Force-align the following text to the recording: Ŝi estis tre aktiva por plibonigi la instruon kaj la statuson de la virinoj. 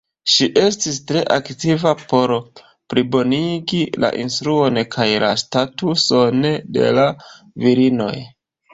Ŝi 0.35 0.45
estis 0.59 0.95
tre 1.11 1.19
aktiva 1.35 1.91
por 2.13 2.33
plibonigi 2.93 3.83
la 4.07 4.11
instruon 4.27 4.83
kaj 4.99 5.09
la 5.27 5.33
statuson 5.45 6.53
de 6.81 6.93
la 7.01 7.09
virinoj. 7.69 8.15